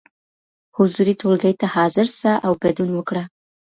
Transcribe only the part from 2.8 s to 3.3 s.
وکړه.